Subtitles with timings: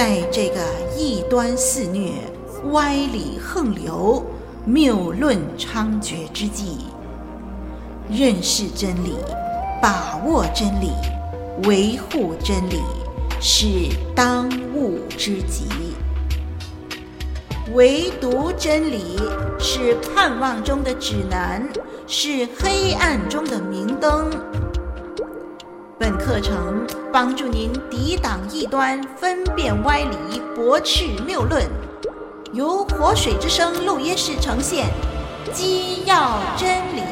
[0.00, 0.62] 在这个
[0.96, 2.12] 异端肆虐、
[2.72, 4.24] 歪理横流、
[4.64, 6.86] 谬论猖獗之际，
[8.10, 9.16] 认识真理、
[9.82, 10.90] 把握真理、
[11.64, 12.80] 维护真理，
[13.42, 13.66] 是
[14.14, 15.66] 当务之急。
[17.74, 19.20] 唯独真理
[19.58, 21.62] 是盼望中的指南，
[22.06, 24.30] 是黑暗中的明灯。
[25.98, 31.68] 本课程帮助您抵挡异端，分辨歪理，驳斥谬论。
[32.52, 34.86] 由活水之声录音室呈现，
[35.52, 37.09] 基要真理。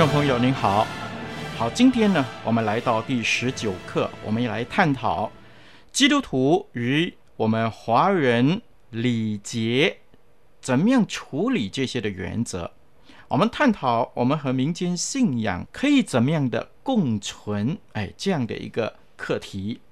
[0.00, 0.86] 众朋友您好，
[1.58, 5.30] 好，今天呢，我们来到第十九课，我们也来探讨
[5.92, 9.98] 基督徒与我们华人礼节
[10.62, 12.70] 怎么样处理这些的原则。
[13.28, 19.82] 我们探讨我们和民间信仰可以怎么样的共存，哎，这样的一个课题。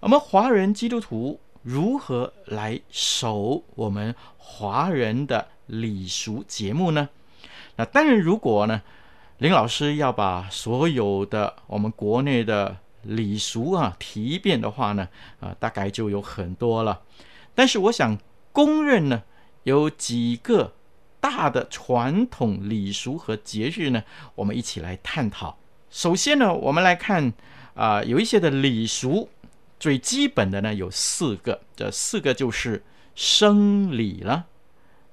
[0.00, 7.08] 我们华人基督徒如何来守我们华人的礼俗节目呢？
[7.76, 8.82] 那当然，如果呢，
[9.38, 15.08] 林老师要把所有的我们国内的礼俗啊提一遍的话呢，
[15.40, 17.02] 啊，大概就有很多了。
[17.54, 18.18] 但是我想
[18.50, 19.22] 公认呢，
[19.64, 20.72] 有几个
[21.20, 24.02] 大的传统礼俗和节日呢，
[24.36, 25.58] 我们一起来探讨。
[25.90, 27.34] 首先呢，我们来看
[27.74, 29.28] 啊，有一些的礼俗，
[29.78, 32.82] 最基本的呢有四个，这四个就是
[33.14, 34.46] 生礼了，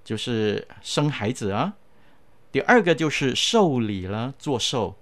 [0.02, 1.74] 就是生孩子啊。
[2.54, 4.94] 第二个就是受礼了，做寿；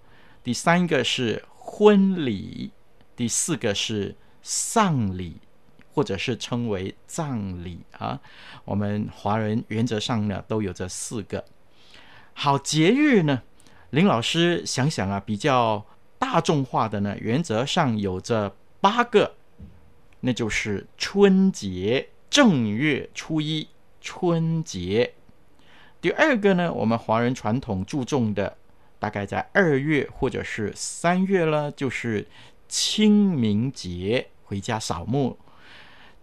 [0.41, 2.71] 第三个是婚礼；
[3.13, 5.35] 第四个是丧礼，
[5.93, 8.21] 或者是称为葬礼啊。
[8.63, 11.43] 我们华人原则上呢都有这四个。
[12.33, 13.41] 好，节日呢，
[13.89, 15.85] 林老师想想啊，比较
[16.17, 19.35] 大众化的呢，原则上有这八个，
[20.21, 23.67] 那就是春节，正月初一，
[23.99, 25.15] 春节。
[26.01, 28.57] 第二个呢，我们华人传统注重的，
[28.97, 32.27] 大概在二月或者是三月了，就是
[32.67, 35.37] 清明节，回家扫墓。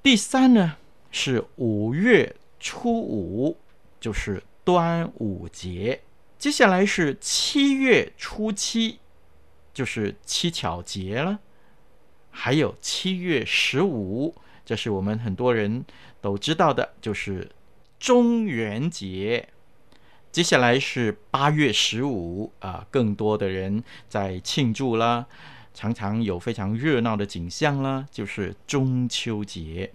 [0.03, 0.75] 第三呢
[1.13, 3.57] 是五月初五，
[4.01, 6.01] 就是端午节。
[6.39, 8.99] 接下来是七月初七，
[9.73, 11.39] 就是七巧节了。
[12.31, 14.35] 还有七月十五，
[14.65, 15.85] 这是我们很多人
[16.21, 17.49] 都知道的，就是
[18.01, 19.49] 中元节。
[20.31, 25.27] 接下来是八月十五啊，更多的人在庆祝了，
[25.75, 29.93] 常常有非常热闹的景象了，就是中秋节。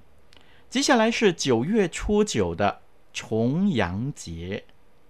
[0.70, 2.82] 接下来是九月初九的
[3.14, 4.66] 重阳节，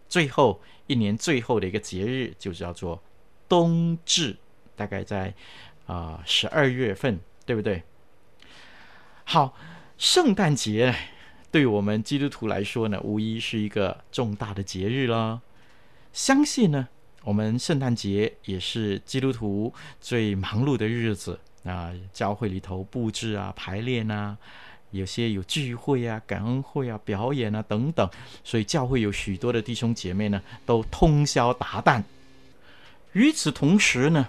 [0.09, 3.01] 最后一年最后的一个节日就叫做
[3.47, 4.37] 冬至，
[4.75, 5.33] 大概在
[5.87, 7.83] 啊十二月份，对不对？
[9.23, 9.55] 好，
[9.97, 10.93] 圣诞节。
[11.53, 15.39] 对我们基督徒来说呢，无疑是一个重大的节日了。
[16.11, 16.87] 相信呢，
[17.23, 19.71] 我们圣诞节也是基督徒
[20.01, 21.93] 最忙碌的日子啊。
[22.11, 24.35] 教会里头布置啊、排练啊，
[24.89, 28.09] 有些有聚会啊、感恩会啊、表演啊等等，
[28.43, 32.01] 所以教会有许多的弟兄姐妹呢，都通宵达旦。
[33.11, 34.27] 与此同时呢，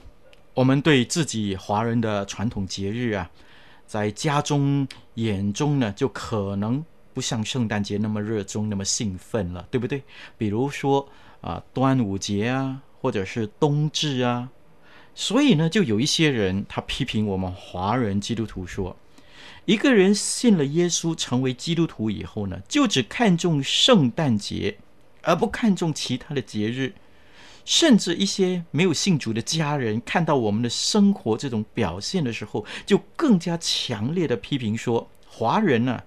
[0.53, 3.31] 我们对自己华人的传统节日啊，
[3.87, 6.85] 在家中眼中呢，就可能。
[7.15, 10.03] 不像圣诞节那么热衷，那么兴奋了，对不对？
[10.37, 11.09] 比如说
[11.41, 14.51] 啊，端午节啊，或者是冬至啊，
[15.15, 18.97] 所以呢，就有一些人他批评我们华人基督徒说，
[19.65, 24.77] 一个人信了耶稣，成为基督徒以后呢，就只看重圣诞节，
[25.23, 26.93] 而不看重其他的节日，
[27.65, 36.03] 甚至一些没有信主的家人看到我们的生活这种表现的时候，就更加强烈的批评说，华人呢、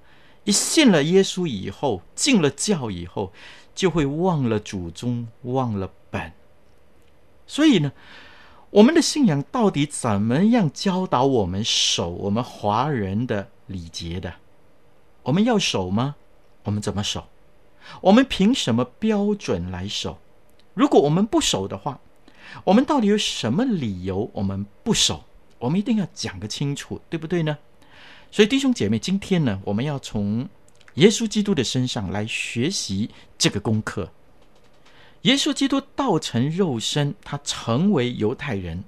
[0.48, 3.34] 一信了耶稣以后，进了教以后，
[3.76, 6.32] 就会忘了祖宗，忘了本。
[7.46, 7.92] 所以呢，
[8.70, 14.36] 我们的信仰到底怎么样教导我们守我们华人的礼节的？
[15.24, 16.16] 我们要守吗？
[16.64, 17.28] 我们怎么守？
[18.00, 20.18] 我们凭什么标准来守？
[20.74, 22.00] 如果我们不守的话，
[22.64, 25.26] 我们到底有什么理由我们不守？
[25.60, 27.58] 我们一定要讲个清楚，对不对呢？
[28.32, 30.48] 所以弟兄姐妹，今天呢，我们要从
[30.96, 34.12] 耶稣基督的身上来学习这个功课。
[35.24, 38.84] 耶稣基督道成肉身，他成为犹太人。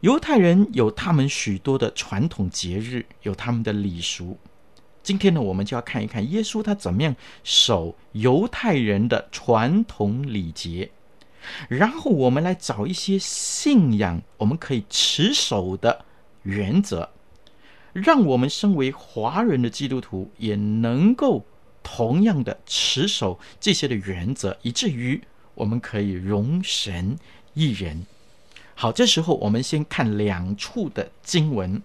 [0.00, 4.38] 犹太人有他们许多的传统节日，有他们的礼俗。
[5.02, 10.90] 今天呢，我们就要看一看耶稣他怎么样守犹太人的传统礼节，
[11.68, 16.04] 然后我们来找一些信仰我们可以持守的
[16.42, 17.08] 原则，
[17.92, 21.44] 让我们身为华人的基督徒也能够
[21.82, 25.20] 同样的持守这些的原则，以至于
[25.54, 27.18] 我们可以容神
[27.54, 28.06] 一人。
[28.74, 31.82] 好，这时候我们先看两处的经文。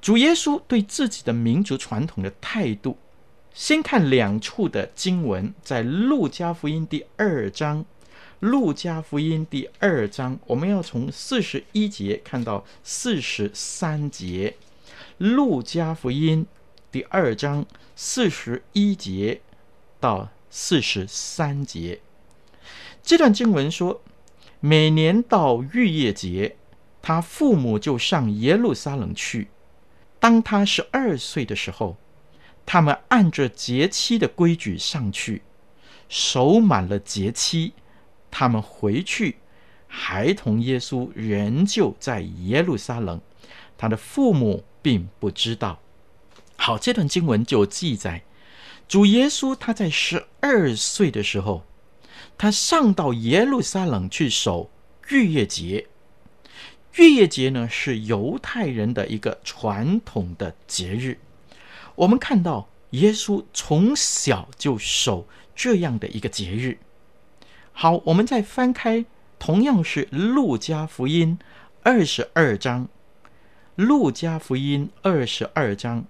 [0.00, 2.98] 主耶稣对自己的民族传统的态度，
[3.54, 7.84] 先看两处的经文，在路加福音第二章。
[8.40, 14.54] 路加福音第二章，我们要从四十一节看到四十三节。
[15.18, 16.46] 路加福音
[16.90, 17.64] 第二章
[17.94, 19.40] 四十一节
[20.00, 22.00] 到四十三节，
[23.02, 24.02] 这段经文说。
[24.60, 26.56] 每年到逾越节，
[27.02, 29.48] 他父母就上耶路撒冷去。
[30.18, 31.98] 当他十二岁的时候，
[32.64, 35.42] 他们按着节期的规矩上去，
[36.08, 37.74] 守满了节期，
[38.30, 39.36] 他们回去，
[39.86, 43.20] 孩童耶稣仍旧在耶路撒冷，
[43.76, 45.80] 他的父母并不知道。
[46.56, 48.22] 好，这段经文就记载，
[48.88, 51.64] 主耶稣他在十二岁的时候。
[52.36, 54.70] 他上到耶路撒冷去守
[55.08, 55.86] 逾越节。
[56.96, 61.18] 逾越节呢，是犹太人的一个传统的节日。
[61.94, 66.78] 我们看到耶稣从小就守这样的一个节日。
[67.72, 69.04] 好，我们再翻开，
[69.38, 71.38] 同样是路加福音
[71.82, 72.88] 二十二章。
[73.76, 76.04] 路加福音二十二章，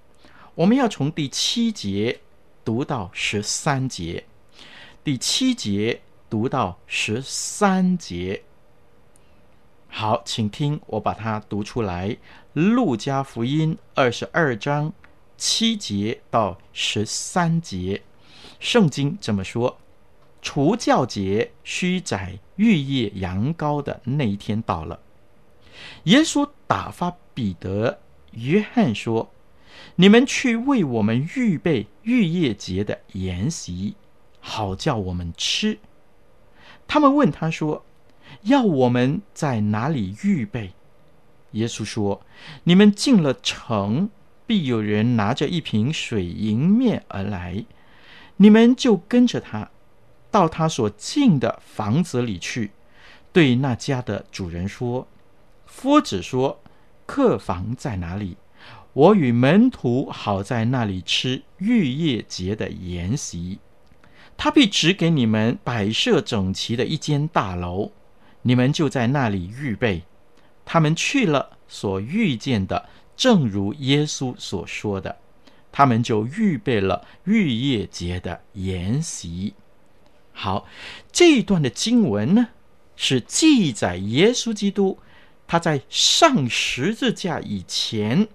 [0.54, 2.20] 我们要从第七节
[2.64, 4.24] 读到十三节。
[5.02, 6.00] 第七节。
[6.30, 8.42] 读到十三节，
[9.86, 12.08] 好，请听我把它读出来。
[12.54, 14.92] 《路加福音》二十二章
[15.36, 18.02] 七节到十三节，
[18.58, 19.78] 圣经这么说：
[20.42, 24.98] 除教节须宰逾越羊羔的那一天到了，
[26.04, 28.00] 耶稣打发彼得、
[28.32, 29.30] 约翰说
[29.94, 33.94] ：“你们去为我们预备逾越节的筵席，
[34.40, 35.78] 好叫我们吃。”
[36.88, 37.84] 他们问他说
[38.42, 40.72] ：“要我们在哪里预备？”
[41.52, 42.22] 耶稣说
[42.64, 44.10] ：“你们进了城，
[44.44, 47.64] 必有人拿着一瓶水迎面而来，
[48.38, 49.70] 你们就跟着他，
[50.28, 52.72] 到他所进的房子里去，
[53.32, 55.06] 对那家的主人说
[55.66, 56.60] ：‘夫子说，
[57.06, 58.36] 客房在哪里？
[58.92, 63.58] 我与门徒好在那里吃逾越节的筵席。’”
[64.36, 67.92] 他必指给你们摆设整齐的一间大楼，
[68.42, 70.02] 你们就在那里预备。
[70.64, 75.16] 他们去了，所遇见的正如耶稣所说的，
[75.70, 79.54] 他们就预备了逾越节的筵席。
[80.32, 80.66] 好，
[81.12, 82.48] 这一段的经文呢，
[82.96, 84.98] 是记载耶稣基督
[85.46, 88.28] 他在上十字架以前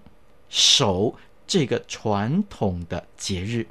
[0.49, 1.15] 守
[1.47, 3.67] 这个传统的节日。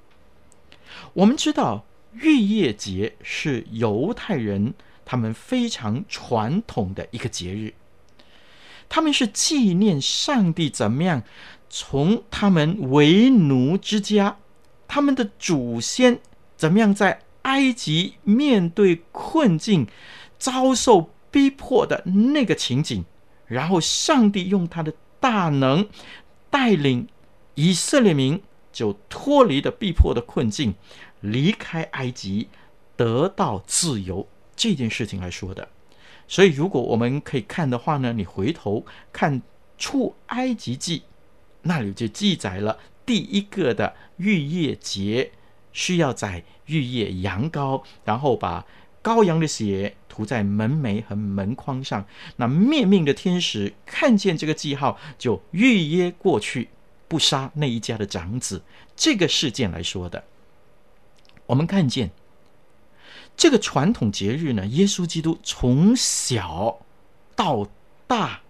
[1.14, 1.84] 我们知道。
[2.14, 7.74] 逾越节是犹太人他们非常传统的一个节日，
[8.88, 11.22] 他们是纪念上帝怎么样
[11.68, 14.38] 从他们为奴之家，
[14.88, 16.18] 他们的祖先
[16.56, 19.86] 怎么样在埃及面对困境、
[20.38, 23.04] 遭受逼迫的那个情景，
[23.48, 25.88] 然后上帝用他的大能
[26.48, 27.08] 带领
[27.56, 28.40] 以色列民
[28.70, 30.76] 就脱离了逼迫的困境。
[31.20, 32.48] 离开埃及，
[32.94, 35.68] 得到自由这件事情来说的，
[36.28, 39.42] 所以如果我们可以看的话呢，你回头看
[39.76, 41.02] 出埃及记，
[41.62, 45.32] 那里就记载了第一个的逾越节，
[45.72, 48.64] 需要在逾越羊羔，然后把
[49.02, 52.04] 羔羊的血涂在门楣和门框上。
[52.34, 56.70] 那灭命的天使看见这个记号，就预约过去，
[57.06, 58.64] 不杀那一家的长子。
[58.96, 60.24] 这个事件来说的。
[61.46, 62.10] 我们看见
[63.36, 66.80] 这个传统节日呢，耶稣基督从小
[67.36, 67.68] 到
[68.08, 68.40] 大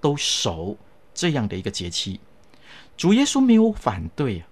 [0.00, 0.76] 都守
[1.14, 2.18] 这样的一个节期。
[2.96, 4.42] 主耶稣没有反对，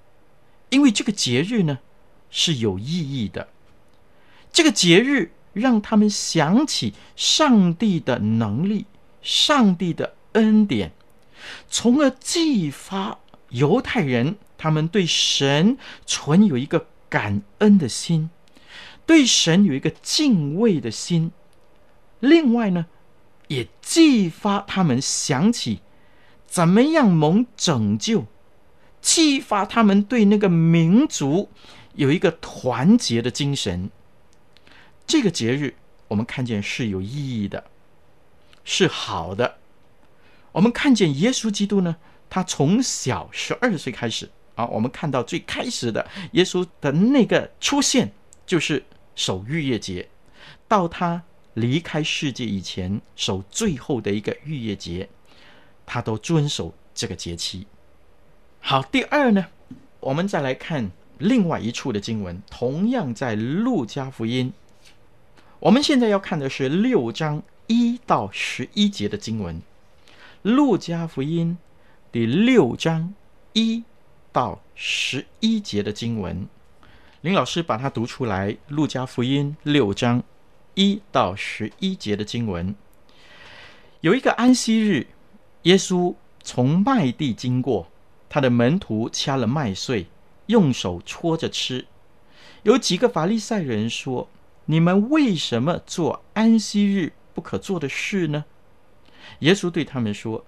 [0.68, 1.80] 因为这个节日呢
[2.30, 3.48] 是有意义的。
[4.52, 8.86] 这个节日让他们想起上帝的能力、
[9.22, 10.92] 上帝的恩典，
[11.68, 15.76] 从而激发犹太人他们对神
[16.06, 16.86] 存有一个。
[17.10, 18.30] 感恩的心，
[19.04, 21.32] 对神有一个敬畏的心。
[22.20, 22.86] 另外呢，
[23.48, 25.80] 也激发他们想起
[26.46, 28.26] 怎么样蒙拯救，
[29.02, 31.48] 激发他们对那个民族
[31.96, 33.90] 有一个团结的精神。
[35.10, 35.74] 这个节日
[36.06, 37.64] 我们看见是有意义的，
[38.62, 39.58] 是好的。
[40.52, 41.96] 我们看见耶稣基督呢，
[42.28, 48.12] 他从小十二岁开始啊，我们看到最开始的耶稣的那个出现，
[48.46, 48.84] 就是
[49.16, 50.08] 守逾越节，
[50.68, 51.20] 到他
[51.54, 55.08] 离开世界以前守最后的一个逾越节，
[55.84, 57.66] 他都遵守这个节期。
[58.60, 59.44] 好，第二呢，
[59.98, 60.88] 我们再来看
[61.18, 64.52] 另外一处的经文，同样在路加福音。
[65.60, 69.60] 我们现在要看的是六章一到十一节的经文。
[70.40, 71.58] 路加福音
[72.10, 73.12] 第六章
[73.52, 73.84] 一
[74.32, 76.48] 到十一节的经文，
[77.20, 78.56] 林老师把它读出来。
[78.68, 80.22] 路加福音六章
[80.72, 82.74] 一到十一节的经文，
[84.00, 85.08] 有一个安息日，
[85.64, 87.86] 耶稣从麦地经过，
[88.30, 90.06] 他的门徒掐了麦穗，
[90.46, 91.84] 用手搓着吃。
[92.62, 94.26] 有几个法利赛人说
[94.70, 98.44] ：“你们为什么做安息日不可做的事呢？”
[99.40, 100.46] 耶稣对他们说：“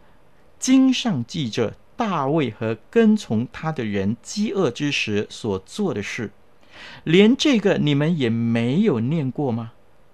[0.60, 6.30] 经上记着大卫和跟从他的人饥饿之时所做的事，
[7.02, 9.72] 连这个你们也没有念过吗？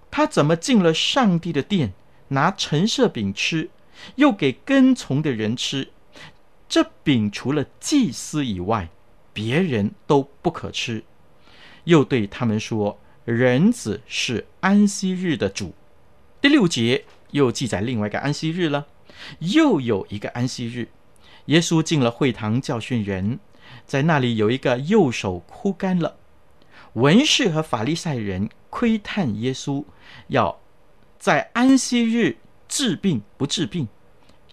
[0.09, 1.93] 他怎么进了上帝的殿，
[2.29, 3.69] 拿陈设饼吃，
[4.15, 5.91] 又给跟从的人吃？
[6.67, 8.89] 这饼除了祭司以外，
[9.31, 11.03] 别人都不可吃。
[11.83, 12.99] 又对他们说：
[13.31, 15.73] 人子是安息日的主。”
[16.41, 17.05] 第六节。
[17.31, 18.87] 又记载另外一个安息日了，
[19.37, 20.87] 又有一个安息日，
[21.45, 23.37] 耶稣进了会堂教训人，
[23.85, 26.15] 在那里有一个右手枯干了。
[26.93, 29.85] 文士和法利赛人窥探耶稣，
[30.29, 30.59] 要
[31.19, 33.87] 在安息日治病不治病，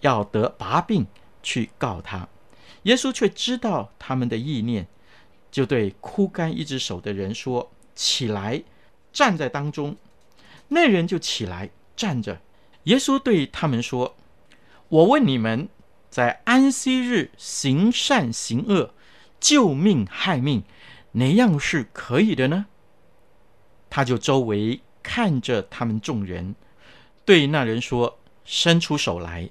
[0.02, 1.06] 要得拔病
[1.42, 2.28] 去告他。
[2.83, 4.87] 耶稣却知道他们的意念，
[5.50, 8.62] 就对枯干一只手的人说：“起来，
[9.12, 9.97] 站在当中。”
[10.69, 12.41] 那人就起来站着。
[12.85, 14.17] 耶稣对他们说
[14.88, 15.69] ：“我问你们，
[16.09, 18.95] 在安息日行善行恶、
[19.41, 20.62] 救命害命，
[21.12, 22.67] 哪样是可以的呢？”
[23.91, 26.55] 他就周围看着他们众人，
[27.25, 29.50] 对那人说：“伸出手来。”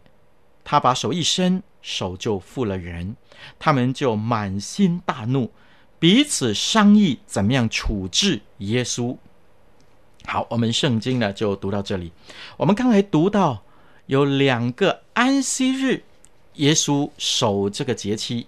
[0.63, 3.15] 他把手一伸，手就复了人。
[3.59, 5.51] 他们就满心大怒，
[5.99, 9.17] 彼此商议怎么样处置耶稣。
[10.25, 12.11] 好，我们圣经呢就读到这里。
[12.57, 13.63] 我们刚才读到
[14.07, 16.03] 有两个安息日，
[16.55, 18.47] 耶稣守这个节期。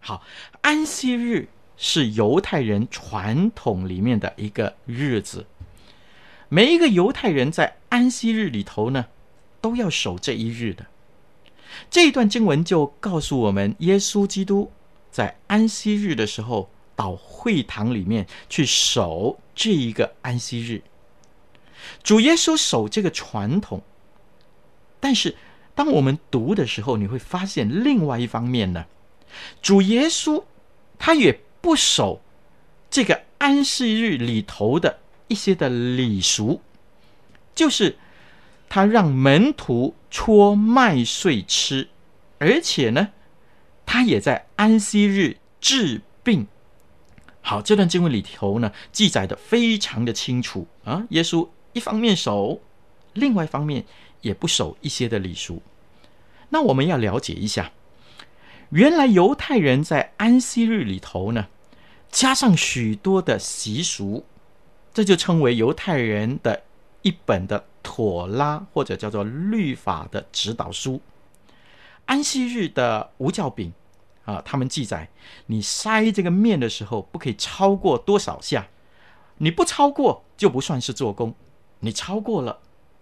[0.00, 0.22] 好，
[0.62, 5.46] 安息日是犹太人传统里面的一个日子，
[6.48, 9.06] 每一个犹太人在安息日里头呢
[9.60, 10.86] 都要守这一日的。
[11.90, 14.70] 这一段经文就告诉我们，耶稣基督
[15.10, 20.82] 在安息日的时候到会堂里面去守这一个安息日。
[22.02, 23.80] 主耶稣守这个传统，
[24.98, 25.36] 但是
[25.76, 28.86] 当我们读的时候，你会发现另外一方面呢，
[29.62, 30.42] 主耶稣
[30.98, 32.20] 他也不守
[32.90, 36.60] 这个安息日里头的一些的礼俗，
[37.54, 37.96] 就是
[38.68, 41.88] 他让门徒搓麦穗吃，
[42.38, 43.10] 而且呢，
[43.86, 46.48] 他也在安息日治病。
[47.48, 51.48] 好，这段经文里头呢，记载的非常的清楚啊，耶稣。
[51.72, 52.60] 一方面守，
[53.14, 53.86] 另外一方面
[54.20, 55.62] 也不守一些的礼俗。
[56.50, 57.72] 那我们要了解一下，
[58.68, 61.46] 原来犹太人在安息日里头呢，
[62.10, 64.26] 加上许多的习俗，
[64.92, 66.64] 这就称为犹太人的
[67.00, 71.00] 一本的妥拉，或者叫做律法的指导书。
[72.04, 73.72] 安息日的无酵饼
[74.28, 75.08] 啊，他们记载，
[75.46, 78.68] 你筛这个面的时候，不可以超过多少下，
[79.38, 81.34] 你不超过就不算是做工。
[81.80, 82.58] 你超过了，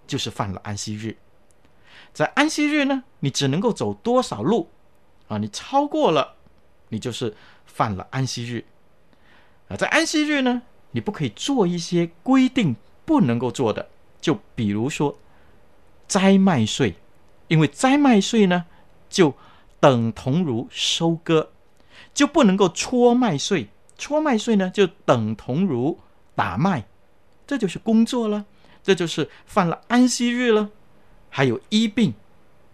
[0.06, 1.16] 就是犯了安息日。
[2.12, 4.68] 在安息日呢，你只能够走多少路
[5.26, 5.38] 啊？
[5.38, 6.36] 你超过了，
[6.90, 8.64] 你就是犯了安息日。
[9.66, 13.88] 啊，在安息日呢，你不可以做一些规定不能够做的，
[14.20, 15.18] 就比如说
[16.06, 16.94] 摘麦穗，
[17.48, 18.66] 因为摘麦穗呢，
[19.10, 19.34] 就
[19.80, 21.50] 等同如收割，
[22.14, 23.68] 就不能够搓麦穗。
[23.98, 25.98] 搓麦穗呢，就等同如
[26.34, 26.86] 打麦，
[27.46, 28.44] 这就是工作了。
[28.82, 30.70] 这就是犯了安息日了，
[31.28, 32.14] 还有医病，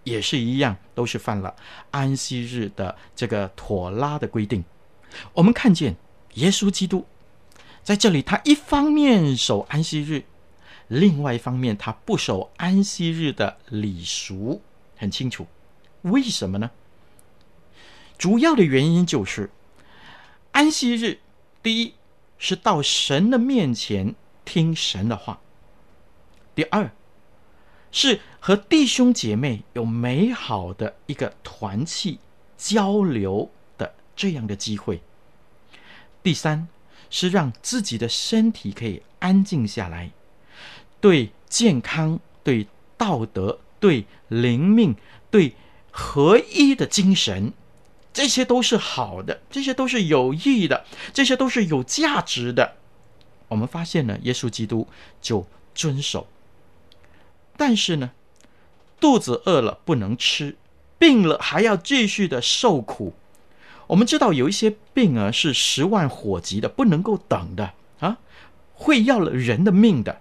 [0.04, 1.54] 也是一样，都是犯了
[1.90, 4.62] 安息日的这个妥拉的规定。
[5.32, 5.96] 我们看见
[6.34, 7.06] 耶稣基督
[7.82, 10.24] 在这里，他一方面守安息日，
[10.88, 14.60] 另外一方面他不守安息日的礼俗，
[14.96, 15.46] 很清楚。
[16.02, 16.70] 为什么呢？
[18.22, 19.50] 主要的原因就是
[20.52, 21.18] 安息日，
[21.60, 21.94] 第一
[22.38, 24.14] 是到神的面前
[24.44, 25.40] 听神的话；
[26.54, 26.92] 第二
[27.90, 32.20] 是和弟兄姐妹有美好的一个团契
[32.56, 34.98] 交流的这样的机会；
[36.22, 36.68] 第三
[37.10, 40.12] 是让自己的身体可以安静下来，
[41.00, 44.94] 对健康、对道德、对灵命、
[45.28, 45.56] 对。
[45.94, 47.52] 合一的精神，
[48.12, 52.76] 这些都是好的，这些都是有益的，这些都是有价值的。
[53.48, 54.86] 我们发现呢，耶稣基督
[55.20, 56.26] 就遵守。
[57.56, 58.10] 但是呢，
[59.00, 60.56] 肚子饿了不能吃，
[60.98, 63.14] 病了还要继续的受苦。
[63.86, 68.18] 我们知道有一些病啊是十万火急的，不能够等的啊，
[68.74, 70.20] 会要了人的命的。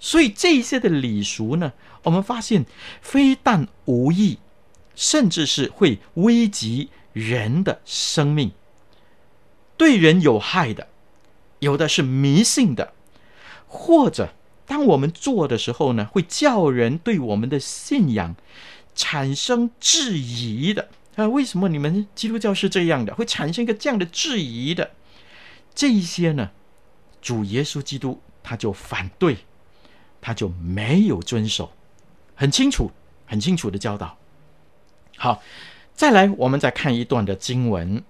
[0.00, 2.64] 所以这些的礼俗呢，我们发现
[3.00, 4.38] 非但无益。
[4.96, 8.52] 甚至是会危及人的生命，
[9.78, 10.88] 对人有害的，
[11.60, 12.92] 有的是迷信的，
[13.66, 14.34] 或者
[14.66, 18.34] 当我们做的时候呢，会叫人对我们的信仰
[18.94, 21.28] 产生质疑的啊？
[21.28, 23.14] 为什么你们基督教是这样的？
[23.14, 24.90] 会产生一个这样的质疑的？
[25.74, 26.50] 这一些呢，
[27.22, 29.38] 主耶稣基督他就反对，
[30.20, 31.72] 他就没有遵守，
[32.34, 32.90] 很清楚，
[33.26, 34.16] 很清楚的教导。
[35.16, 35.42] 好，
[35.94, 38.02] 再来，我们再看一段的经文。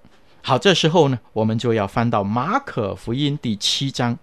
[0.42, 4.18] 好，这时候呢，我们就要翻到马可福音第七章。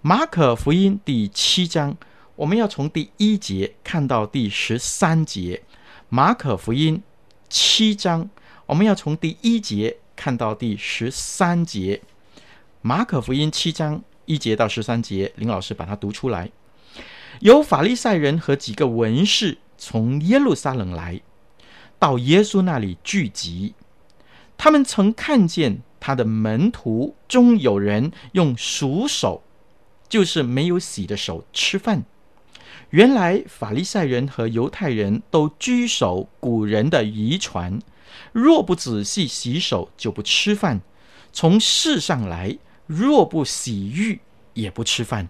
[0.00, 1.98] 马可福音第七章，
[2.34, 5.62] 我们要从第一节看到第十三节。
[6.08, 7.02] 马可福音
[7.50, 8.30] 七章，
[8.64, 12.00] 我们要从第一节看到第十三节。
[12.80, 16.50] 马可福音七章一节到十三节，林老师把它读出来。
[17.40, 21.20] 有法利赛人和几个文士从耶路撒冷来。
[21.98, 23.74] 到耶稣那里聚集，
[24.56, 29.42] 他们曾看见他的门徒中有人用熟手，
[30.08, 32.04] 就是没有洗的手吃饭。
[32.90, 37.78] 原来法利赛人和犹太人都居守古人的遗传，
[38.32, 40.78] 若不仔细洗手，就不吃饭；
[41.32, 42.56] 从事上来，
[42.86, 44.20] 若不洗浴，
[44.54, 45.28] 也不吃饭。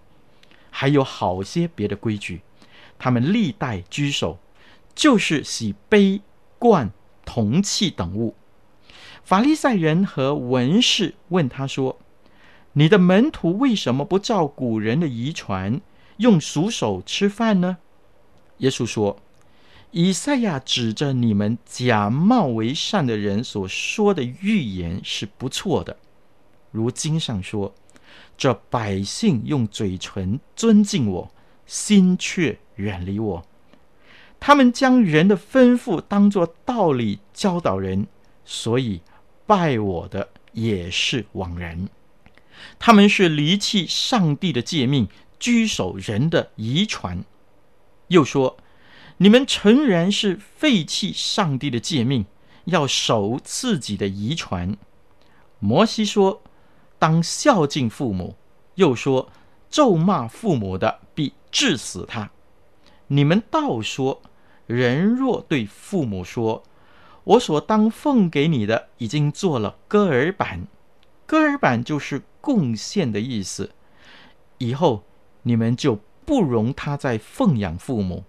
[0.70, 2.42] 还有好些别的规矩，
[2.98, 4.38] 他们历代居守，
[4.94, 6.20] 就是洗杯。
[6.58, 6.90] 罐、
[7.24, 8.34] 铜器等物，
[9.22, 11.98] 法利赛人和文士问他说
[12.74, 15.80] ：“你的门徒为什么不照古人的遗传，
[16.16, 17.78] 用熟手吃饭呢？”
[18.58, 19.18] 耶稣说
[19.92, 25.96] ：“以赛亚指着你们假冒为善的人所说的预言是不错的，
[26.70, 27.74] 如经上说
[28.36, 31.30] ：‘这百姓用嘴唇尊敬我，
[31.66, 33.44] 心却远离我。’”
[34.40, 38.06] 他们将人的吩咐当作道理教导人，
[38.44, 39.02] 所以
[39.46, 41.88] 拜我的也是枉然。
[42.78, 47.24] 他们是离弃上帝的诫命，居守人的遗传。
[48.08, 48.56] 又说：
[49.18, 52.24] 你们诚然是废弃上帝的诫命，
[52.64, 54.76] 要守自己的遗传。
[55.58, 56.42] 摩西说：
[56.98, 58.36] 当孝敬父母。
[58.76, 59.30] 又说：
[59.68, 62.30] 咒骂父母的，必治死他。
[63.08, 64.22] 你们倒说。
[64.66, 66.62] 人若对父母说
[67.24, 70.66] ：“我所当奉给你的已经做了割耳板，
[71.24, 73.70] 割耳板就是贡献的意思。
[74.58, 75.04] 以后
[75.44, 78.24] 你们就不容他再奉养父母，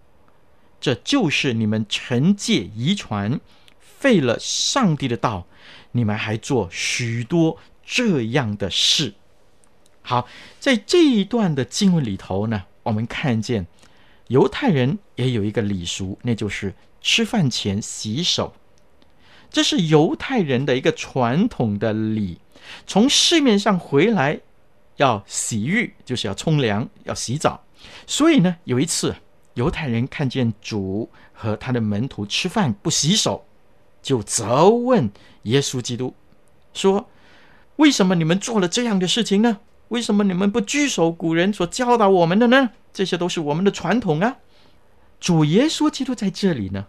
[0.79, 3.41] 这就是你们惩戒遗传，
[3.81, 5.45] 废了上帝的道。
[5.91, 9.15] 你们还做许多这样的事。”
[10.03, 10.25] 好，
[10.57, 13.67] 在这一段的经文里头呢，我们看见。
[14.29, 18.53] 犹太人也有一个礼俗，那就是吃饭前洗手。
[19.49, 22.39] 这是犹太人的一个传统的礼。
[22.85, 24.39] 从市面上回来
[24.97, 27.63] 要洗浴，就是要冲凉、要洗澡。
[28.05, 29.15] 所以呢，有一次
[29.55, 33.43] 犹太人看见主和他的门徒吃饭不洗手，
[34.03, 35.09] 就责问
[35.43, 36.13] 耶稣基督，
[36.75, 37.09] 说
[37.77, 39.57] ：“为什么你们做了这样的事情呢？
[39.87, 44.39] 为什么你们不居守古人所教导我们的呢？”这些都是我们的传统啊！
[45.21, 46.87] 主耶稣基督在这里呢，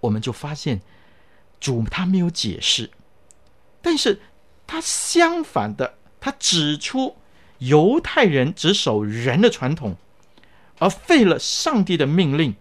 [0.00, 0.80] 我们就发现
[1.60, 2.90] 主他没有解释，
[3.82, 4.22] 但是
[4.66, 7.18] 他相反的，他指出
[7.58, 9.98] 犹太人只守人的传统，
[10.78, 12.56] 而废了上帝的命令。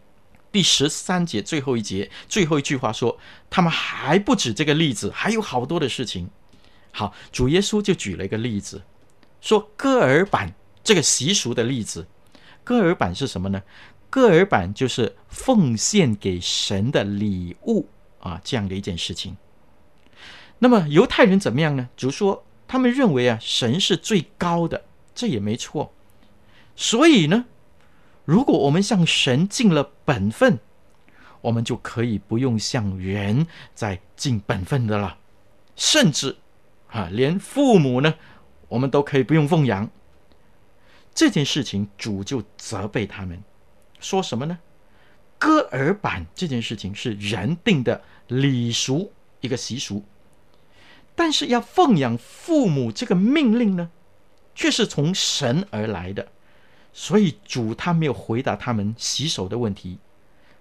[0.51, 3.17] 第十三节最后一节最后一句话说，
[3.49, 6.29] 他们还不止这个例子，还有好多的事情。
[6.91, 8.81] 好，主耶稣就举了一个例子，
[9.39, 12.05] 说割耳板这个习俗的例子。
[12.63, 13.62] 割耳板是什么呢？
[14.10, 17.88] 割耳板就是奉献给神的礼物
[18.19, 19.38] 啊，这样的一件事情。
[20.58, 21.89] 那么犹太人怎么样呢？
[21.95, 25.93] 就说他们认为啊，神是最高的，这也没错。
[26.76, 27.45] 所以呢，
[28.26, 30.60] 如果我们向神尽了本分，
[31.41, 35.17] 我们就可以不用向人再尽本分的了。
[35.76, 36.36] 甚至
[36.89, 38.15] 啊，连父母呢，
[38.67, 39.89] 我们都可以不用奉养。
[41.19, 43.43] 这件事情，主就责备他们，
[43.99, 44.58] 说什么呢？
[45.38, 50.05] 割耳板这件事情是人定的礼俗，一个习俗。
[51.15, 53.91] 但是要奉养父母这个命令呢，
[54.55, 56.25] 却是从神而来的，
[56.93, 59.99] 所以主他没有回答他们洗手的问题，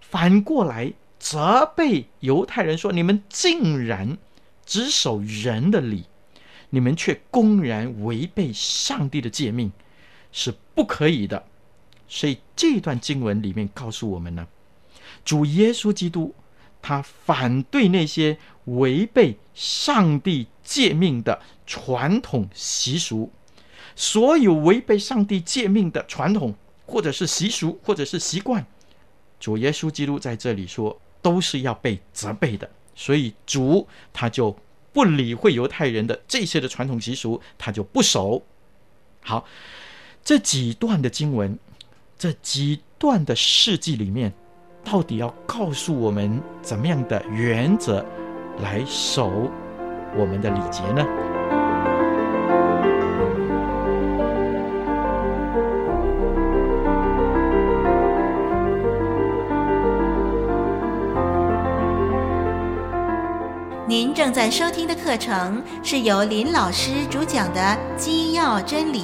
[0.00, 4.18] 反过来责备犹太人说：“你们竟然
[4.66, 6.06] 只守人的礼，
[6.70, 9.70] 你们却公然违背上帝的诫命，
[10.38, 11.44] 是不可以的。”
[12.08, 14.46] 所以这段经文里面告诉我们呢，
[15.24, 16.34] 主耶稣基督。
[16.80, 23.30] 他反对那些违背上帝诫命的传统习俗，
[23.96, 26.54] 所有违背上帝诫命的传统，
[26.86, 28.64] 或者是习俗，或者是习惯，
[29.40, 32.70] 主耶稣基督在这里说，都是要被责备的。
[32.94, 34.56] 所以主他就
[34.92, 38.40] 不理会犹太人的这些的传统习俗，他就不守。
[39.20, 39.44] 好，
[40.24, 41.58] 这几段的经文，
[42.18, 44.32] 这几段的事迹里面。
[44.84, 48.02] 到底要告诉我们怎么样的原则
[48.62, 49.50] 来守
[50.16, 51.04] 我们的礼节呢？
[63.86, 67.60] 您正在收听的课程是由林老师主讲的
[67.96, 69.00] 《基要真理》，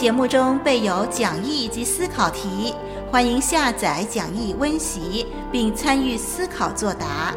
[0.00, 2.74] 节目中备有讲义及思考题。
[3.10, 7.34] 欢迎下载讲义温习，并参与思考作答。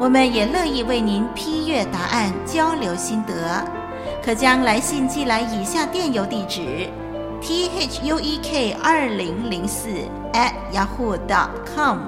[0.00, 3.64] 我们也乐意为您批阅答案，交流心得。
[4.24, 6.90] 可将来信寄来以下电邮地址
[7.40, 9.88] ：t h u e k 二零零四
[10.32, 11.98] at yahoo dot com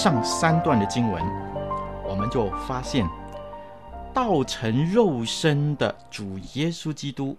[0.00, 1.20] 上三段的经文，
[2.08, 3.04] 我们就发现，
[4.14, 7.36] 道成肉身的主耶稣基督，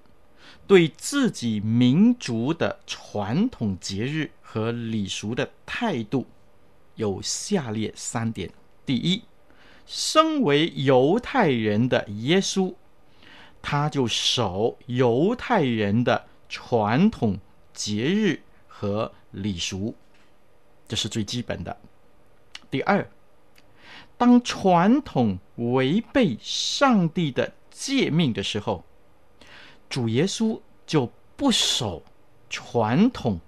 [0.67, 6.25] 对自己民族的传统节日和礼俗的态度，
[6.95, 8.51] 有下列三点：
[8.85, 9.23] 第一，
[9.85, 12.75] 身为犹太人的耶稣，
[13.61, 17.39] 他就守犹太人的传统
[17.73, 19.95] 节日和礼俗。
[20.89, 21.77] 这是最基本的。
[22.69, 23.10] 第二，
[24.17, 28.84] 当传统违背上帝的诫命的时候，
[29.89, 32.03] 主耶稣就不守
[32.49, 33.39] 传统，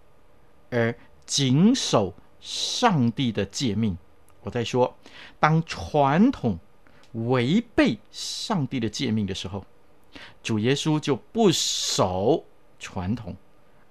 [0.69, 3.97] 而谨守上帝的诫命。
[4.41, 4.97] 我再说，
[5.39, 6.57] 当传统
[7.11, 9.63] 违背上帝的诫命的时候，
[10.41, 12.43] 主耶稣就不守
[12.79, 13.35] 传统，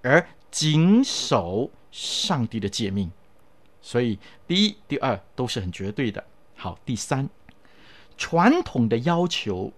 [0.03, 3.13] 而谨守上帝的诫命。
[3.91, 6.25] 所以，第一、第二都是很绝对的。
[6.55, 7.29] 好，第三，
[8.17, 9.73] 传统的要求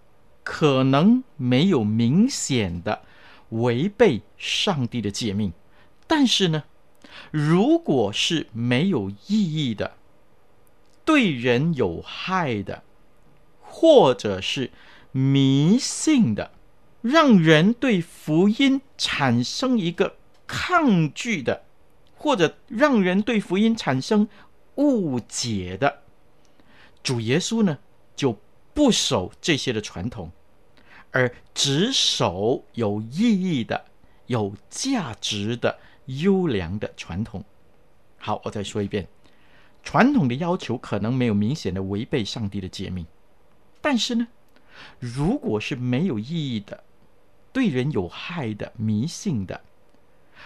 [0.45, 3.01] 可能没有明显的
[3.49, 5.55] 违背上帝的诫命，
[6.07, 6.65] 但是呢，
[7.31, 9.93] 如果是没有意义的、
[11.07, 12.83] 对人有害的，
[13.63, 14.73] 或者是
[15.13, 16.51] 迷信的，
[17.01, 21.65] 让人对福音产生一个抗拒的。
[22.23, 24.29] 或者让人对福音产生
[24.77, 26.03] 误解的，
[27.03, 27.77] 主耶稣呢，
[28.15, 28.39] 就
[28.73, 30.31] 不守这些的传统，
[31.11, 33.87] 而只守有意义的、
[34.27, 37.45] 有价值的、优良的传统。
[38.19, 39.09] 好，我再说一遍，
[39.83, 43.05] 传统的要求可能没有明显的违背上帝的诫命，
[43.81, 44.29] 但是呢，
[45.01, 46.85] 如果是没有意义的、
[47.53, 49.61] 对人有害的、迷信的，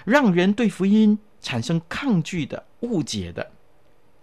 [0.06, 3.52] 让人对福音产生抗拒的、误解的，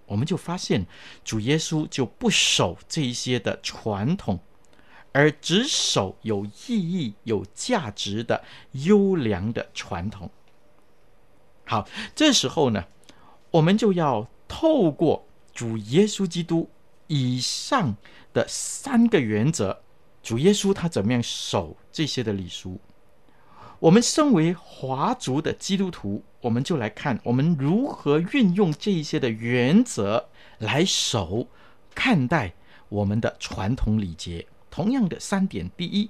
[0.06, 0.86] 我们就发现
[1.24, 4.38] 主耶稣就不守这一些的传统，
[5.14, 10.30] 而只守有意义、有价值的优良的传统。
[11.64, 12.84] 好，这时候呢，
[13.52, 16.70] 我们就要透过主耶稣基督
[17.08, 17.96] 以上
[18.34, 19.82] 的三个原则，
[20.22, 22.82] 主耶稣他怎么样守这些的礼俗？
[23.84, 31.50] 我们身为华族的基督徒，我们就来看我们如何运用这一些的原则来守、
[31.94, 32.54] 看待
[32.88, 34.48] 我们的传统礼节。
[34.72, 36.10] 同样的三点：第一，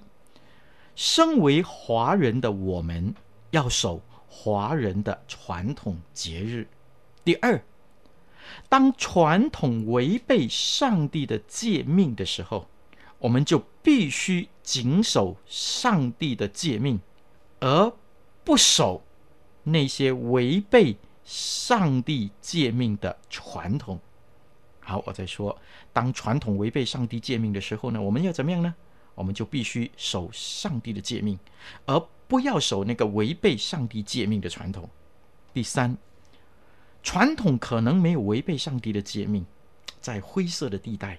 [0.96, 3.16] 身为华人的我们
[3.50, 6.66] 要守华人的传统节日；
[7.26, 7.60] 第二，
[8.70, 12.68] 当传统违背上帝的诫命的时候，
[13.18, 17.00] 我们就必须谨守上帝的诫命。
[17.64, 17.94] 而
[18.44, 19.02] 不守
[19.64, 23.98] 那些违背上帝诫命的传统。
[24.82, 25.58] 好，我再说，
[25.94, 28.76] 当传统违背上帝诫命的时候呢，我们要怎么样呢？
[29.16, 31.40] 我们就必须守上帝的诫命，
[31.86, 31.98] 而
[32.28, 34.90] 不要守那个违背上帝诫命的传统。
[35.54, 35.98] 第三，
[37.02, 39.46] 传统可能没有违背上帝的诫命，
[40.02, 41.18] 在灰色的地带。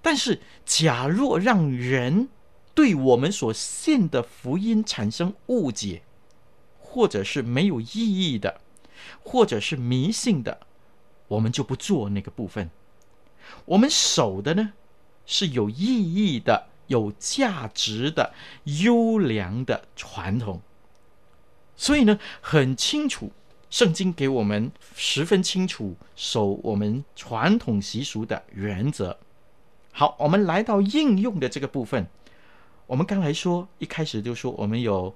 [0.00, 2.28] 但是，假若让人
[2.74, 6.02] 对我们所信的福音产生误解，
[6.78, 8.60] 或者是没有意义的，
[9.22, 10.60] 或者是迷信的，
[11.28, 12.70] 我们就不做那个部分。
[13.66, 14.72] 我们守的呢，
[15.26, 18.32] 是有意义的、有价值的、
[18.64, 20.62] 优良的传统。
[21.76, 23.32] 所以呢，很清楚，
[23.68, 29.18] 圣经给我们十分清楚守我们传统习俗的原则。
[29.90, 32.06] 好，我们来到应用的这个部分。
[32.86, 35.14] 我们刚才说，一开始就说我们有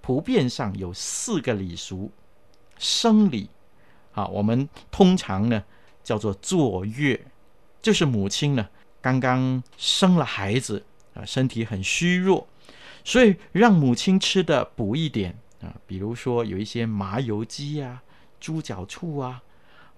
[0.00, 2.10] 普遍上有四个礼俗，
[2.78, 3.50] 生礼
[4.12, 5.62] 啊，我们通常呢
[6.02, 7.20] 叫做坐月，
[7.82, 8.68] 就是母亲呢
[9.02, 10.82] 刚刚生了孩子
[11.14, 12.46] 啊，身体很虚弱，
[13.04, 18.02] 所以让母亲吃的补一点啊，比如说有一些麻油鸡啊、
[18.38, 19.42] 猪脚醋啊，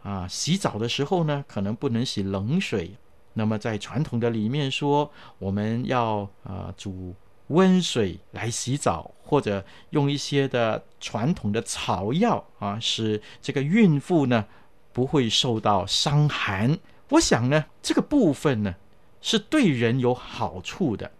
[0.02, 2.96] 啊，洗澡的时候呢可能不能洗冷水。
[3.34, 7.14] 那么在传统的里面说，我们要、呃、煮
[7.48, 14.46] 温水来洗澡，或者用一些的传统的草药啊，使这个孕妇呢
[14.92, 16.78] 不会受到伤寒。
[17.10, 18.74] 我想呢，这个部分呢
[19.20, 21.10] 是对人有好处的，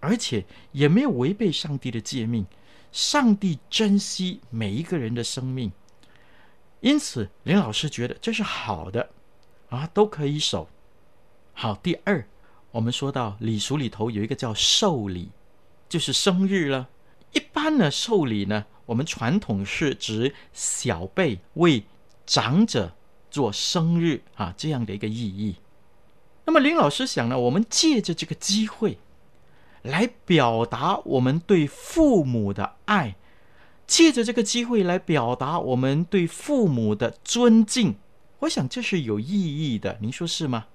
[0.00, 2.46] 而且也没有违背上帝的诫命。
[2.92, 5.70] 上帝珍惜每一个人的生命，
[6.80, 9.10] 因此林老师觉得这是好的
[9.68, 10.68] 啊，都可以守。
[11.58, 12.28] 好，第二，
[12.70, 15.30] 我们说到礼俗里头有一个叫寿礼，
[15.88, 16.90] 就是生日了。
[17.32, 21.84] 一般的，寿礼呢，我们传统是指小辈为
[22.26, 22.94] 长者
[23.30, 25.56] 做生日啊，这样的一个意义。
[26.44, 28.98] 那么林老师想呢，我们借着这个机会
[29.80, 33.16] 来表达我们对父母的爱，
[33.86, 37.96] 借着这个机会来表达我们对父母的尊敬。
[38.40, 40.66] 我想这是有意义的，您说是吗？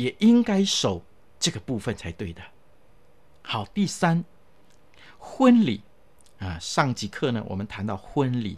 [0.00, 1.04] 也应该守
[1.38, 2.40] 这个部分才对的。
[3.42, 4.24] 好，第三，
[5.18, 5.82] 婚礼
[6.38, 8.56] 啊，上几课呢，我们谈到婚礼。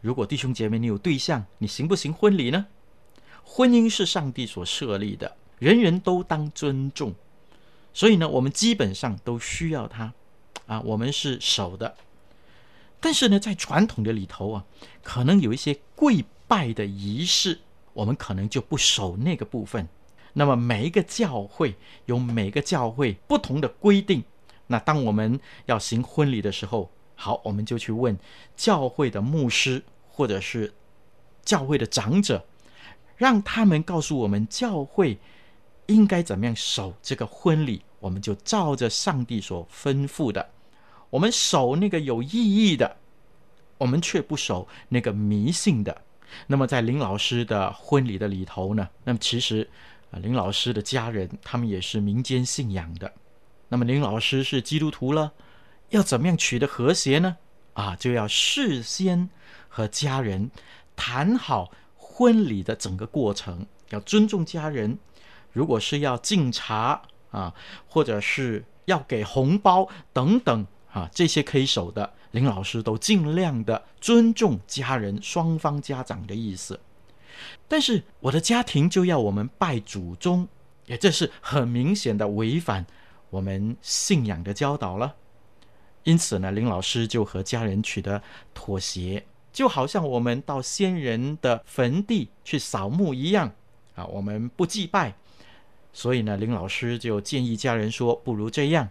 [0.00, 2.66] 如果弟兄姐妹你有对象，你行不行婚礼呢？
[3.44, 7.14] 婚姻是上帝所设立的，人人都当尊重。
[7.92, 10.12] 所以呢，我们基本上都需要它
[10.66, 11.94] 啊，我们是守的。
[12.98, 14.64] 但是呢，在传统的里头啊，
[15.04, 17.60] 可能有一些跪拜的仪式，
[17.92, 19.88] 我们可能就不守那个部分。
[20.36, 21.74] 那么每一个教会
[22.06, 24.22] 有每个教会不同的规定。
[24.66, 28.18] 那当我们要行婚礼的时候，好，我们就去问
[28.56, 30.72] 教会的牧师或者是
[31.42, 32.44] 教会的长者，
[33.16, 35.18] 让他们告诉我们教会
[35.86, 37.82] 应该怎么样守这个婚礼。
[38.00, 40.50] 我们就照着上帝所吩咐的，
[41.10, 42.96] 我们守那个有意义的，
[43.78, 46.02] 我们却不守那个迷信的。
[46.46, 49.70] 那么在林老师的婚礼的里头呢，那么其实。
[50.22, 53.12] 林老师的家人，他们也是民间信仰的。
[53.68, 55.32] 那么林老师是基督徒了，
[55.90, 57.36] 要怎么样取得和谐呢？
[57.72, 59.28] 啊，就要事先
[59.68, 60.50] 和家人
[60.94, 64.98] 谈好婚礼的整个过程，要尊重家人。
[65.52, 67.54] 如果是要敬茶啊，
[67.88, 76.78] 或者是要给红包等等啊，这些可以守的，林老师都尽量的尊重家人双方家长的意思。
[77.66, 80.46] 但是我的家庭就要我们拜祖宗，
[80.86, 82.84] 也这是很明显的违反
[83.30, 85.14] 我们信仰的教导了。
[86.02, 93.50] 因此呢，林老师就和家人取得妥协，就好像我们到先人的坟地去扫墓一样
[93.94, 95.14] 啊，我们不祭拜。
[95.92, 98.88] 所以呢，林老师就建议家人说：“不如这样，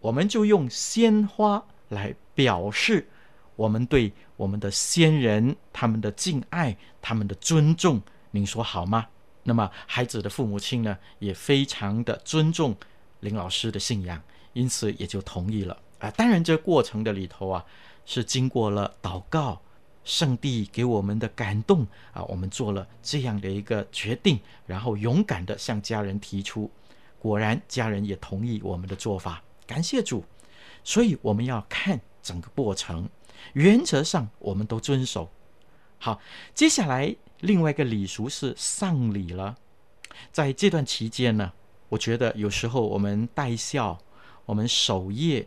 [0.00, 3.08] 我们就用鲜花来表示
[3.56, 9.06] 我们对我们的先人他们的敬爱、他们的尊重，您说好吗？
[9.42, 12.76] 那么孩子的父母亲呢，也非常的尊重
[13.20, 14.20] 林老师的信仰，
[14.52, 16.10] 因此也就同意了啊。
[16.10, 17.64] 当然，这过程的里头啊，
[18.04, 19.62] 是经过了祷告，
[20.04, 26.70] 上帝给我们的感动啊，我们做了这样的一个决定，然后勇敢的向家人提出，
[27.18, 30.24] 果然家人也同意我们的做法，感谢主。
[30.82, 33.08] 所以我们要看整个过程，
[33.54, 35.30] 原则上我们都遵守。
[35.98, 36.20] 好，
[36.54, 39.56] 接下来另外一个礼俗是丧礼了。
[40.32, 41.52] 在这段期间呢，
[41.88, 43.98] 我觉得有时候我们带孝，
[44.44, 45.46] 我们守夜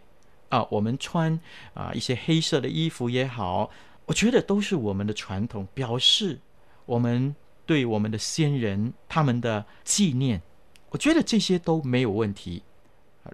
[0.50, 1.40] 啊，我们穿
[1.74, 3.70] 啊一些黑色的衣服也好，
[4.06, 6.40] 我觉得都是我们的传统，表示
[6.86, 10.42] 我们对我们的先人他们的纪念。
[10.90, 12.64] 我觉得这些都没有问题。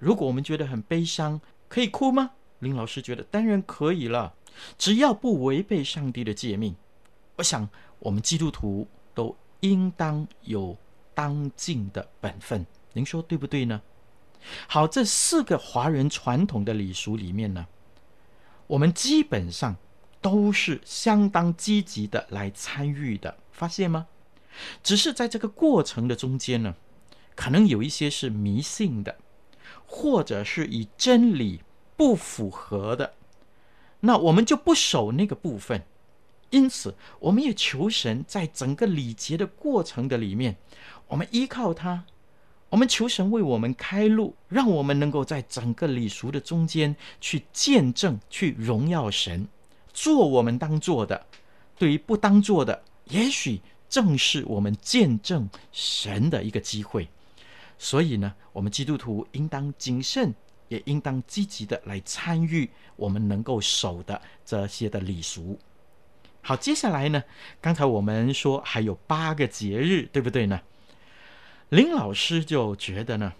[0.01, 1.39] 如果我们觉得很悲伤，
[1.69, 2.31] 可以哭吗？
[2.59, 4.33] 林老师觉得当然可以了，
[4.77, 6.75] 只要不违背上帝的诫命。
[7.35, 7.67] 我想
[7.99, 10.77] 我们基督徒都应当有
[11.13, 12.65] 当尽的本分。
[12.93, 13.81] 您说对不对呢？
[14.67, 17.67] 好，这四个华人传统的礼俗里面呢，
[18.67, 19.75] 我们基本上
[20.21, 24.07] 都是相当积极的来参与的，发现吗？
[24.83, 26.75] 只是在这个过程的中间呢，
[27.35, 29.17] 可能有一些是迷信的。
[29.87, 31.61] 或者是与真理
[31.95, 33.13] 不符合的，
[34.05, 35.83] 那我们就不守那个部分。
[36.51, 40.55] 因此，我们也求神在整个礼节的过程的里面，
[41.07, 42.05] 我们依靠他，
[42.69, 49.47] 我们求神为我们开路，让我们能够在整个礼俗的中间去见证、去荣耀神，
[49.91, 51.25] 做我们当做的。
[51.77, 57.09] 对于不当做的，也许正是我们见证神的一个机会。
[57.77, 60.33] 所以呢，我们基督徒应当谨慎，
[60.75, 65.57] 也应当积极的来参与我们能够守的这些的礼俗。
[66.41, 67.23] 好，接下来呢，
[67.61, 70.59] 刚才我们说还有八个节日，对不对呢？
[71.69, 73.33] 林老师就觉得呢，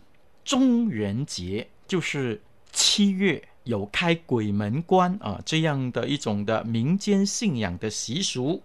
[0.43, 8.63] 中元节就是七月有开鬼门关啊这样的一种的民间信仰的习俗，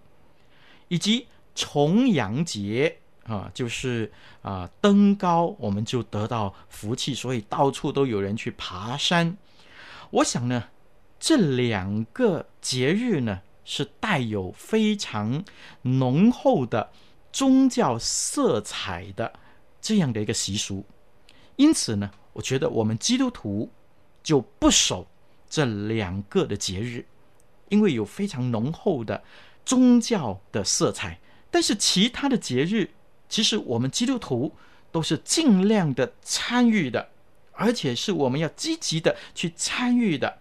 [0.88, 2.99] 以及重阳节。
[3.30, 4.10] 啊，就是
[4.42, 9.36] 啊，登高我们就得到福气，所以到处都有人去爬山。
[10.10, 10.64] 我想呢，
[11.20, 15.44] 这两个节日呢是带有非常
[15.82, 16.90] 浓厚的
[17.32, 19.32] 宗教色彩的
[19.80, 20.84] 这样的一个习俗，
[21.54, 23.70] 因此呢，我觉得我们基督徒
[24.24, 25.06] 就不守
[25.48, 27.06] 这两个的节日，
[27.68, 29.22] 因为有非常浓厚的
[29.64, 31.20] 宗教的色彩。
[31.52, 32.90] 但是其他的节日，
[33.30, 34.52] 其实我们基督徒
[34.92, 37.08] 都是尽量的参与的，
[37.52, 40.38] 而且是我们要积极的去参与的。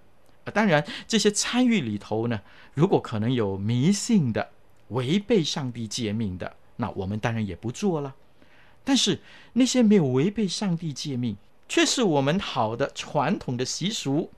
[0.53, 2.41] 当然，这些参与里头呢，
[2.73, 4.49] 如果可能有迷信的、
[4.87, 8.15] 违背上帝诫命的，那我们当然也不做了。
[8.83, 9.19] 但是
[9.53, 14.31] 那些没有违背上帝诫命，却是我们好的传统的习俗，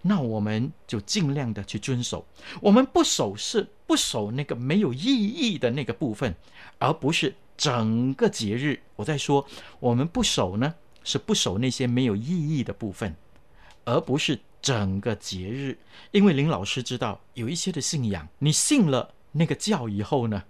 [0.00, 2.24] 那我们就尽量的去遵守。
[2.62, 6.34] 我们不守是不守那个没有意义的那个部分，
[6.78, 7.34] 而不是。
[7.56, 9.46] 整个节日，我在说，
[9.80, 13.14] 我们不守呢，是不守那些没有意义的部分，
[13.84, 15.78] 而不是整个节日。
[16.10, 20.44] 因为林老师知道，有一些的信仰，你信了那个教以后呢，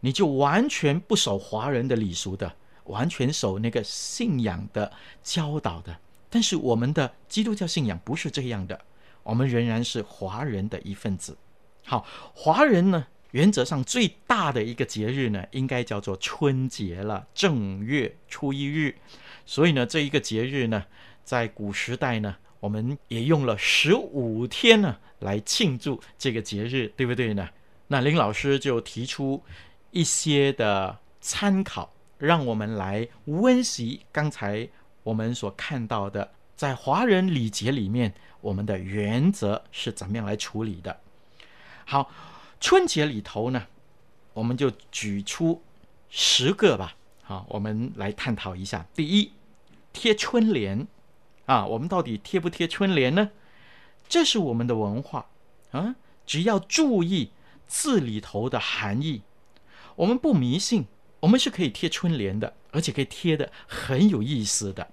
[0.00, 5.96] 你就完全不守华人的礼俗的，完全守那个信仰的教导的。
[6.30, 8.80] 但是我们的基督教信仰不是这样的，
[9.22, 11.36] 我们仍然是华人的一份子。
[11.84, 18.94] 好，华人呢，原则上最大的一个节日呢，应该叫做春节了，正月初一日。
[19.46, 20.84] 所以呢，这一个节日呢，
[21.24, 27.48] 在古时代呢，我们也用了十五天呢来庆祝这个节日，对不对呢？
[27.88, 29.42] 那林老师就提出
[29.90, 34.68] 一些的参考，让我们来温习刚才
[35.02, 38.12] 我们所看到的，在华人礼节里面，
[38.42, 41.00] 我们的原则是怎么样来处理的。
[41.86, 42.10] 好。
[42.62, 43.66] 春节里头呢，
[44.34, 45.60] 我们就举出
[46.08, 46.94] 十个吧。
[47.20, 48.86] 好，我们来探讨一下。
[48.94, 49.32] 第一，
[49.92, 50.86] 贴春联
[51.46, 53.30] 啊，我们到底贴不贴春联呢？
[54.08, 55.26] 这是我们的文化
[55.72, 55.96] 啊。
[56.24, 57.32] 只要注意
[57.66, 59.22] 字里头的含义，
[59.96, 60.86] 我们不迷信，
[61.18, 64.88] 我们是可以贴春联的，而且可以贴得很有意思的。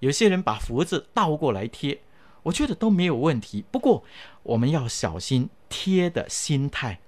[0.00, 2.02] 有些人把福字倒过来贴，
[2.42, 3.64] 我觉得都没有问题。
[3.70, 4.02] 不过
[4.42, 6.98] 我们要小心贴的心态。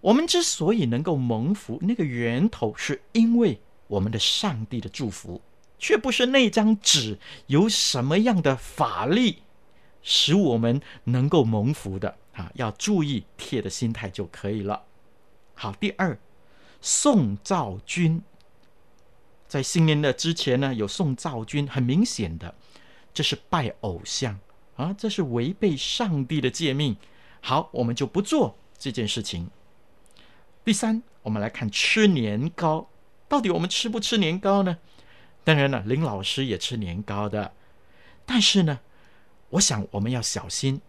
[0.00, 5.40] 我们之所以能够蒙福，那个源头是因为我们的上帝的祝福，
[5.78, 9.42] 却不是那张纸有什么样的法力
[10.02, 14.84] 使我们能够蒙福的啊，要注意贴的心态就可以了。
[15.54, 16.16] 好，第二，
[16.80, 18.22] 宋灶君，
[19.48, 22.54] 在新年的之前呢，有送灶君，很明显的，
[23.12, 24.38] 这是拜偶像
[24.76, 26.96] 啊，这是违背上帝的诫命。
[27.40, 29.50] 好，我们就不做这件事情。
[30.68, 32.90] 第三，我们来看吃年糕，
[33.26, 34.76] 到底我们吃不吃年糕呢？
[35.42, 37.54] 当然了，林老师也吃年糕的，
[38.26, 38.80] 但是呢，
[39.48, 40.82] 我想我们要小心。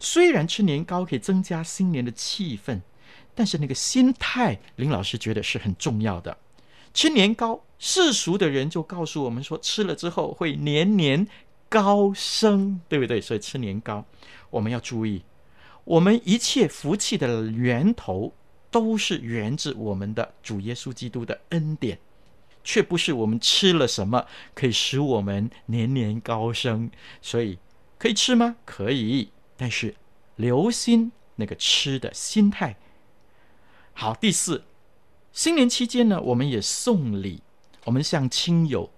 [0.00, 2.80] 虽然吃年糕可以增加新年的气氛，
[3.36, 6.36] 但是那个心态，林老师觉得是很重要的。
[6.92, 11.24] 吃年糕，世俗的人就告诉我们说，吃了之后会年年
[11.68, 13.20] 高升，对不对？
[13.20, 14.04] 所以吃年糕，
[14.50, 15.22] 我们要注意。
[15.84, 18.34] 我们一切福气的源头，
[18.74, 21.96] 都是源自我们的主耶稣基督的恩典，
[22.64, 26.90] 却不是我们吃了什么可以使我们年年高升。
[27.22, 27.56] 所以
[27.96, 28.56] 可以吃吗？
[28.64, 29.94] 可以，但是
[30.34, 32.74] 留心那个吃的心态。
[33.92, 34.64] 好，第四，
[35.32, 37.40] 新年期间呢，我们也送礼，
[37.84, 38.90] 我们向亲友、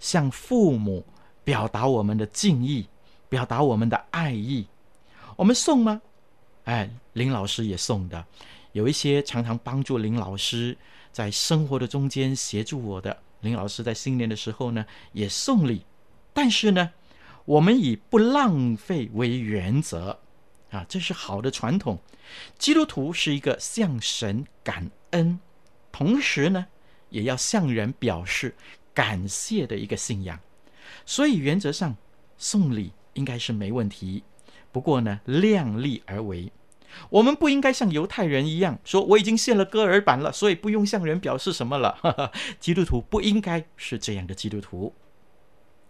[0.00, 1.04] 向父母
[1.44, 2.88] 表达我们的敬意，
[3.28, 4.68] 表达我们的爱意。
[5.36, 6.00] 我们送吗？
[6.64, 8.24] 哎，林老师也送的，
[8.78, 10.78] 有一些常常帮助林老师
[11.10, 15.84] 在生活的中间协助我的，林老师在新年的时候呢也送礼，
[16.32, 16.92] 但是呢，
[17.44, 20.20] 我们以不浪费为原则，
[20.70, 21.98] 啊，这是好的传统。
[22.56, 25.40] 基督徒是一个向神感恩，
[25.90, 26.64] 同时呢，
[27.10, 28.54] 也要向人表示
[28.94, 30.38] 感谢的一个信仰，
[31.04, 31.96] 所以原则上
[32.36, 34.22] 送礼应该是没问题，
[34.70, 36.52] 不过呢，量力而为。
[37.10, 42.32] 我们不应该像犹太人一样说，我已经献了割耳版了，所以不用向人表示什么了。
[42.60, 44.94] 基督徒不应该是这样的基督徒。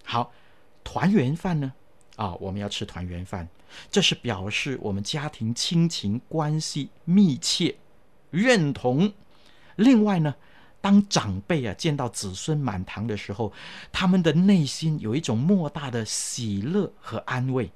[0.04, 0.32] 好，
[0.82, 1.72] 团圆饭呢？
[2.16, 3.48] 啊，我们要吃团圆饭，
[3.90, 7.76] 这是表示我们家庭亲情关系密切、
[8.30, 9.12] 认同。
[9.76, 10.34] 另外呢，
[10.80, 13.52] 当长辈啊见到子孙满堂的时候，
[13.92, 17.70] 他们的内心有一种莫大的喜乐和安慰。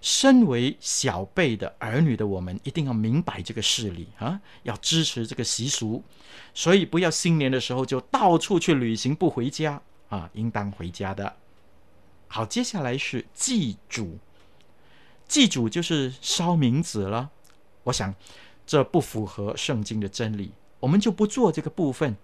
[0.00, 6.02] 身为小辈的儿女的我们，一定要明白这个事理啊，要支持这个习俗，
[6.52, 11.36] 所以不要新年的时候就到处去旅行不回家啊，应当回家的。
[12.28, 14.18] 好，接下来是祭祖，
[15.28, 17.30] 祭祖就是烧冥纸了。
[17.84, 18.14] 我想
[18.66, 22.16] 这不符合圣经的真理，我们就不做这个部分。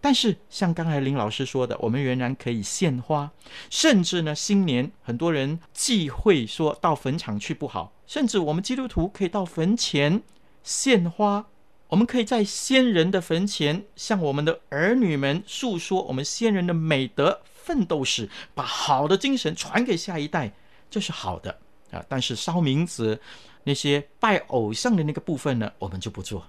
[0.00, 3.30] 但是，像刚才林老师说的，我们仍然可以献花，
[3.68, 10.22] 甚至呢，新年很多人忌讳说到坟场去不好，甚至我们基督徒可以到坟前
[10.62, 11.46] 献花，
[11.88, 20.52] 我们可以在先人的坟前向我们的儿女们诉说我们先人的美德、奋斗史，把好的精神传给下一代，
[20.88, 21.58] 这是好的
[21.90, 22.04] 啊。
[22.08, 23.20] 但是烧冥纸
[23.64, 26.46] 那些拜偶像的那个部分呢，我们就不做。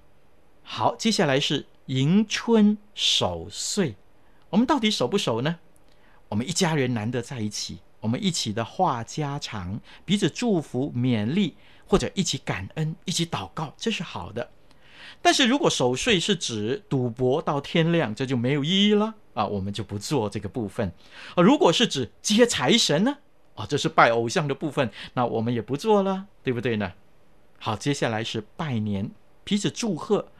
[0.64, 1.66] 好，接下来是。
[1.88, 3.96] 迎春守岁，
[4.50, 5.58] 我们到底守不守呢？
[6.30, 11.56] 我们一家人难得在一起，我们一起的话家常，彼此祝福勉励，
[11.86, 14.52] 或者一起感恩，一起祷告，这是好的。
[15.22, 20.94] 但是如果守岁是指赌博到天亮，这就没有意义了啊，我们就不做这个部分。
[21.36, 23.18] 啊，如果是指接财神呢？
[23.56, 26.94] 啊，这是拜偶像的部分，那我们也不做了，对不对呢？
[27.60, 29.12] 好，接下来是拜年，
[29.44, 30.32] 彼此祝贺。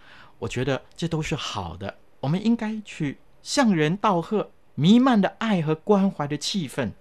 [0.42, 6.92] 我觉得这都是好的，我们应该去向人道贺，弥漫的爱和关怀的气氛。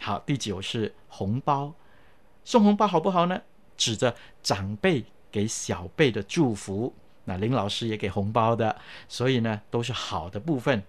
[0.00, 1.72] 好，第九是红包，
[2.44, 3.40] 送红包好不好呢？
[3.76, 6.92] 指着长辈给小辈的祝福。
[7.26, 8.76] 那林老师也给红包的，
[9.08, 10.82] 所以呢都是好的部分。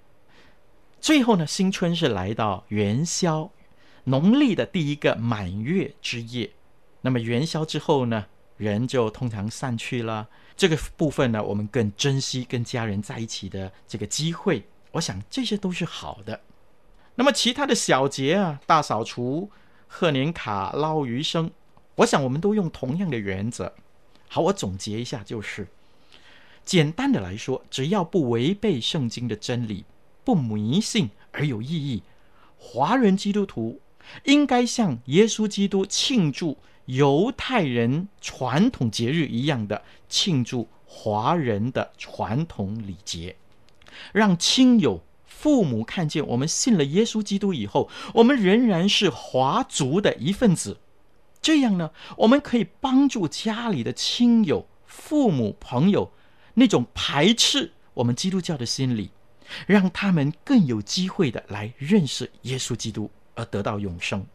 [0.99, 3.51] 最后呢，新春是来到元宵，
[4.05, 6.49] 农历的第一个满月之夜。
[7.01, 8.25] 那么元宵之后呢，
[8.57, 10.27] 人就通常散去了。
[10.55, 14.63] 这个部分呢，我们更珍惜跟家人在一起的这个机会。
[14.91, 16.39] 我想这些都是好的。
[17.15, 19.49] 那么其他的小节啊，大扫除、
[19.87, 21.51] 贺年卡、捞鱼生，
[21.95, 23.73] 我想我们都用同样的原则。
[24.27, 25.67] 好，我总结一下，就是
[26.63, 29.85] 简单的来说，只要不违背圣经的真理，
[30.23, 32.03] 不迷信而有意义，
[32.57, 33.79] 华人基督徒
[34.25, 36.57] 应该向耶稣基督庆祝。
[36.85, 43.35] 犹太人传统节日一样的庆祝华人的传统礼节，
[44.11, 50.77] 让亲友、父母看见我们信了耶稣基督以后，我们仍然是华族的一份子。
[51.41, 56.11] 这样呢，我们可以帮助家里的亲友、父母、朋友
[56.53, 59.11] 那种排斥我们基督教的心理，
[59.67, 64.25] 让他们更有机会的来认识耶稣基督，而得到永生。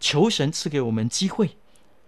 [0.00, 1.56] 求神赐给我们机会、